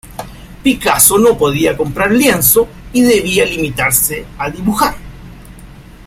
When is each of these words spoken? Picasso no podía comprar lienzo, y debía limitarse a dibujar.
Picasso 0.63 1.19
no 1.19 1.37
podía 1.37 1.77
comprar 1.77 2.11
lienzo, 2.11 2.67
y 2.91 3.03
debía 3.03 3.45
limitarse 3.45 4.25
a 4.35 4.49
dibujar. 4.49 4.95